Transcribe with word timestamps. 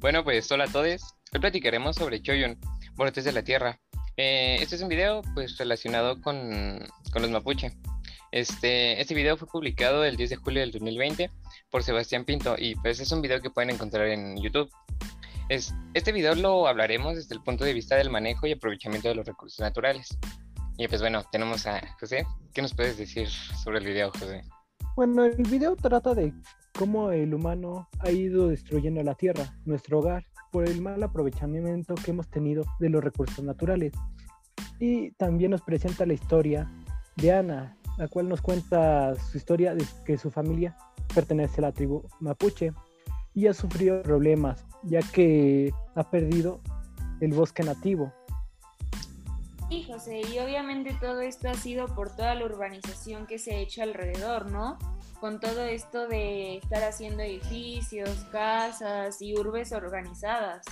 Bueno, 0.00 0.22
pues 0.22 0.50
hola 0.52 0.64
a 0.64 0.68
todos. 0.68 1.02
Hoy 1.32 1.40
platicaremos 1.40 1.96
sobre 1.96 2.22
Choyun, 2.22 2.56
brotes 2.94 3.24
de 3.24 3.32
la 3.32 3.42
tierra. 3.42 3.80
Eh, 4.16 4.58
este 4.60 4.76
es 4.76 4.82
un 4.82 4.88
video 4.88 5.22
pues 5.34 5.58
relacionado 5.58 6.20
con, 6.22 6.78
los 7.14 7.30
mapuche. 7.30 7.72
Este, 8.30 9.00
este 9.00 9.14
video 9.14 9.36
fue 9.36 9.48
publicado 9.48 10.04
el 10.04 10.16
10 10.16 10.30
de 10.30 10.36
julio 10.36 10.60
del 10.60 10.70
2020 10.70 11.32
por 11.68 11.82
Sebastián 11.82 12.24
Pinto 12.24 12.54
y 12.56 12.76
pues 12.76 13.00
es 13.00 13.10
un 13.10 13.22
video 13.22 13.40
que 13.40 13.50
pueden 13.50 13.70
encontrar 13.70 14.06
en 14.06 14.40
YouTube. 14.40 14.70
Es, 15.48 15.74
este 15.94 16.12
video 16.12 16.36
lo 16.36 16.68
hablaremos 16.68 17.16
desde 17.16 17.34
el 17.34 17.42
punto 17.42 17.64
de 17.64 17.72
vista 17.72 17.96
del 17.96 18.08
manejo 18.08 18.46
y 18.46 18.52
aprovechamiento 18.52 19.08
de 19.08 19.16
los 19.16 19.26
recursos 19.26 19.58
naturales. 19.58 20.16
Y 20.76 20.86
pues 20.86 21.00
bueno, 21.00 21.24
tenemos 21.32 21.66
a 21.66 21.80
José. 21.98 22.24
¿Qué 22.54 22.62
nos 22.62 22.72
puedes 22.72 22.98
decir 22.98 23.28
sobre 23.28 23.78
el 23.78 23.84
video, 23.84 24.12
José? 24.12 24.44
Bueno, 24.94 25.24
el 25.24 25.42
video 25.42 25.74
trata 25.74 26.14
de 26.14 26.32
cómo 26.78 27.10
el 27.10 27.34
humano 27.34 27.88
ha 27.98 28.12
ido 28.12 28.48
destruyendo 28.48 29.02
la 29.02 29.16
tierra, 29.16 29.52
nuestro 29.64 29.98
hogar, 29.98 30.24
por 30.52 30.68
el 30.68 30.80
mal 30.80 31.02
aprovechamiento 31.02 31.96
que 31.96 32.12
hemos 32.12 32.28
tenido 32.28 32.64
de 32.78 32.88
los 32.88 33.02
recursos 33.02 33.44
naturales. 33.44 33.92
Y 34.78 35.10
también 35.12 35.50
nos 35.50 35.62
presenta 35.62 36.06
la 36.06 36.12
historia 36.12 36.70
de 37.16 37.32
Ana, 37.32 37.76
la 37.96 38.06
cual 38.06 38.28
nos 38.28 38.40
cuenta 38.40 39.16
su 39.16 39.38
historia 39.38 39.74
de 39.74 39.84
que 40.04 40.16
su 40.16 40.30
familia 40.30 40.76
pertenece 41.12 41.60
a 41.60 41.62
la 41.62 41.72
tribu 41.72 42.04
mapuche 42.20 42.72
y 43.34 43.48
ha 43.48 43.54
sufrido 43.54 44.00
problemas 44.02 44.64
ya 44.84 45.00
que 45.00 45.72
ha 45.96 46.08
perdido 46.08 46.60
el 47.20 47.32
bosque 47.32 47.64
nativo. 47.64 48.12
Sí, 49.68 49.84
José, 49.86 50.22
y 50.32 50.38
obviamente 50.38 50.96
todo 50.98 51.20
esto 51.20 51.50
ha 51.50 51.54
sido 51.54 51.94
por 51.94 52.16
toda 52.16 52.34
la 52.34 52.46
urbanización 52.46 53.26
que 53.26 53.38
se 53.38 53.54
ha 53.54 53.58
hecho 53.58 53.82
alrededor, 53.82 54.50
¿no? 54.50 54.78
Con 55.20 55.40
todo 55.40 55.62
esto 55.62 56.08
de 56.08 56.56
estar 56.56 56.82
haciendo 56.84 57.22
edificios, 57.22 58.10
casas 58.32 59.20
y 59.20 59.38
urbes 59.38 59.72
organizadas. 59.72 60.64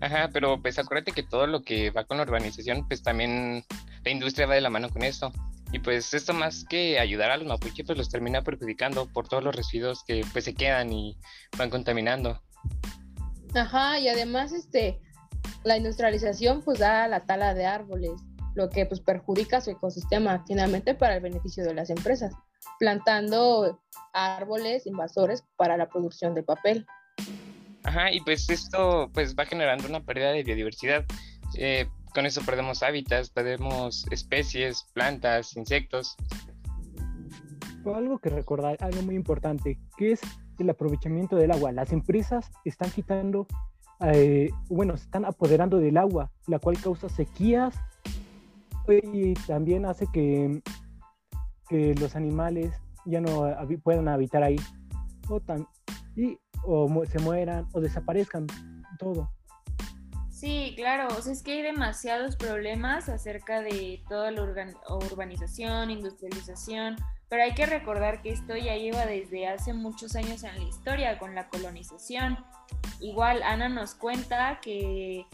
Ajá, 0.00 0.30
pero 0.32 0.62
pues 0.62 0.78
acuérdate 0.78 1.10
que 1.10 1.24
todo 1.24 1.48
lo 1.48 1.62
que 1.62 1.90
va 1.90 2.04
con 2.04 2.18
la 2.18 2.22
urbanización, 2.22 2.86
pues 2.86 3.02
también 3.02 3.64
la 4.04 4.10
industria 4.10 4.46
va 4.46 4.54
de 4.54 4.60
la 4.60 4.70
mano 4.70 4.88
con 4.88 5.02
esto. 5.02 5.32
Y 5.72 5.80
pues 5.80 6.14
esto 6.14 6.32
más 6.32 6.64
que 6.64 7.00
ayudar 7.00 7.32
a 7.32 7.36
los 7.36 7.46
mapuches, 7.46 7.84
pues 7.84 7.98
los 7.98 8.10
termina 8.10 8.42
perjudicando 8.42 9.06
por 9.06 9.28
todos 9.28 9.42
los 9.42 9.54
residuos 9.54 10.04
que 10.04 10.24
pues 10.32 10.44
se 10.44 10.54
quedan 10.54 10.92
y 10.92 11.16
van 11.58 11.70
contaminando. 11.70 12.40
Ajá, 13.54 13.98
y 13.98 14.08
además 14.08 14.52
este 14.52 15.00
la 15.64 15.76
industrialización 15.76 16.62
pues 16.62 16.78
da 16.78 17.08
la 17.08 17.20
tala 17.20 17.54
de 17.54 17.66
árboles, 17.66 18.12
lo 18.54 18.68
que 18.68 18.86
pues 18.86 19.00
perjudica 19.00 19.60
su 19.60 19.70
ecosistema 19.70 20.44
finalmente 20.46 20.94
para 20.94 21.16
el 21.16 21.22
beneficio 21.22 21.64
de 21.64 21.74
las 21.74 21.90
empresas, 21.90 22.32
plantando 22.78 23.80
árboles 24.12 24.86
invasores 24.86 25.44
para 25.56 25.76
la 25.76 25.88
producción 25.88 26.34
de 26.34 26.42
papel. 26.42 26.86
Ajá, 27.84 28.12
y 28.12 28.20
pues 28.20 28.48
esto 28.50 29.10
pues 29.12 29.34
va 29.34 29.46
generando 29.46 29.88
una 29.88 30.04
pérdida 30.04 30.32
de 30.32 30.42
biodiversidad. 30.42 31.04
Eh, 31.56 31.88
con 32.14 32.26
eso 32.26 32.42
perdemos 32.42 32.82
hábitats, 32.82 33.30
perdemos 33.30 34.06
especies, 34.10 34.84
plantas, 34.92 35.56
insectos. 35.56 36.16
Algo 37.84 38.18
que 38.18 38.28
recordar, 38.28 38.76
algo 38.80 39.02
muy 39.02 39.14
importante, 39.14 39.78
que 39.96 40.12
es 40.12 40.20
el 40.58 40.68
aprovechamiento 40.68 41.36
del 41.36 41.50
agua. 41.52 41.72
Las 41.72 41.92
empresas 41.92 42.50
están 42.64 42.90
quitando, 42.90 43.46
eh, 44.02 44.50
bueno, 44.68 44.96
se 44.96 45.04
están 45.04 45.24
apoderando 45.24 45.78
del 45.78 45.96
agua, 45.96 46.30
la 46.46 46.58
cual 46.58 46.80
causa 46.80 47.08
sequías 47.08 47.74
y 48.88 49.34
también 49.46 49.86
hace 49.86 50.06
que, 50.12 50.62
que 51.68 51.94
los 51.94 52.16
animales 52.16 52.74
ya 53.04 53.20
no 53.20 53.46
puedan 53.82 54.08
habitar 54.08 54.42
ahí. 54.42 54.56
O, 55.28 55.40
y 56.16 56.38
o 56.64 57.04
se 57.06 57.18
mueran 57.20 57.66
o 57.72 57.80
desaparezcan, 57.80 58.46
todo. 58.98 59.30
Sí, 60.40 60.72
claro, 60.74 61.08
o 61.14 61.20
sea, 61.20 61.34
es 61.34 61.42
que 61.42 61.52
hay 61.52 61.60
demasiados 61.60 62.34
problemas 62.34 63.10
acerca 63.10 63.60
de 63.60 64.02
toda 64.08 64.30
la 64.30 64.42
urbanización, 64.88 65.90
industrialización, 65.90 66.96
pero 67.28 67.42
hay 67.42 67.52
que 67.52 67.66
recordar 67.66 68.22
que 68.22 68.30
esto 68.30 68.56
ya 68.56 68.74
lleva 68.74 69.04
desde 69.04 69.46
hace 69.46 69.74
muchos 69.74 70.16
años 70.16 70.42
en 70.42 70.56
la 70.56 70.64
historia 70.64 71.18
con 71.18 71.34
la 71.34 71.50
colonización. 71.50 72.38
Igual 73.00 73.42
Ana 73.42 73.68
nos 73.68 73.94
cuenta 73.94 74.60
que 74.62 75.26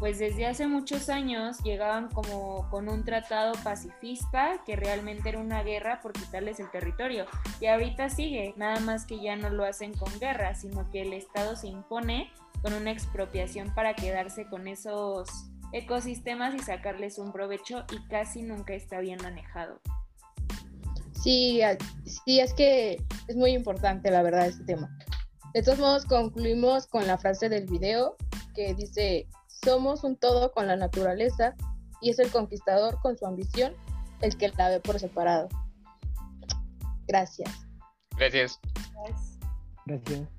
pues 0.00 0.18
desde 0.18 0.46
hace 0.46 0.66
muchos 0.66 1.08
años 1.08 1.58
llegaban 1.62 2.08
como 2.08 2.68
con 2.68 2.88
un 2.88 3.04
tratado 3.04 3.52
pacifista 3.62 4.60
que 4.66 4.74
realmente 4.74 5.28
era 5.28 5.38
una 5.38 5.62
guerra 5.62 6.00
por 6.00 6.14
quitarles 6.14 6.58
el 6.58 6.70
territorio. 6.72 7.26
Y 7.60 7.66
ahorita 7.66 8.10
sigue, 8.10 8.54
nada 8.56 8.80
más 8.80 9.06
que 9.06 9.20
ya 9.20 9.36
no 9.36 9.50
lo 9.50 9.64
hacen 9.64 9.96
con 9.96 10.18
guerra, 10.18 10.56
sino 10.56 10.90
que 10.90 11.02
el 11.02 11.12
Estado 11.12 11.54
se 11.54 11.68
impone 11.68 12.32
con 12.62 12.72
una 12.74 12.90
expropiación 12.90 13.74
para 13.74 13.94
quedarse 13.94 14.46
con 14.46 14.68
esos 14.68 15.28
ecosistemas 15.72 16.54
y 16.54 16.58
sacarles 16.60 17.18
un 17.18 17.32
provecho 17.32 17.84
y 17.92 18.08
casi 18.08 18.42
nunca 18.42 18.74
está 18.74 19.00
bien 19.00 19.18
manejado. 19.22 19.80
Sí, 21.22 21.60
sí, 22.04 22.40
es 22.40 22.54
que 22.54 23.02
es 23.26 23.36
muy 23.36 23.52
importante 23.52 24.10
la 24.10 24.22
verdad 24.22 24.46
este 24.46 24.64
tema. 24.64 24.88
De 25.54 25.62
todos 25.62 25.78
modos, 25.78 26.04
concluimos 26.04 26.86
con 26.86 27.06
la 27.06 27.18
frase 27.18 27.48
del 27.48 27.66
video 27.66 28.16
que 28.54 28.74
dice, 28.74 29.26
somos 29.48 30.04
un 30.04 30.16
todo 30.16 30.52
con 30.52 30.66
la 30.66 30.76
naturaleza 30.76 31.54
y 32.00 32.10
es 32.10 32.18
el 32.18 32.30
conquistador 32.30 33.00
con 33.00 33.16
su 33.16 33.26
ambición 33.26 33.74
el 34.20 34.36
que 34.36 34.48
la 34.56 34.68
ve 34.68 34.80
por 34.80 34.98
separado. 34.98 35.48
Gracias. 37.06 37.50
Gracias. 38.16 38.60
Gracias. 39.86 40.37